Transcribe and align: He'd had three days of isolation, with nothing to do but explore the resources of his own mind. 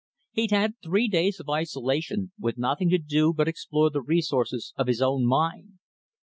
He'd 0.31 0.49
had 0.49 0.73
three 0.83 1.07
days 1.07 1.39
of 1.39 1.47
isolation, 1.47 2.31
with 2.39 2.57
nothing 2.57 2.89
to 2.89 2.97
do 2.97 3.33
but 3.35 3.47
explore 3.47 3.91
the 3.91 4.01
resources 4.01 4.73
of 4.75 4.87
his 4.87 4.99
own 4.99 5.27
mind. 5.27 5.73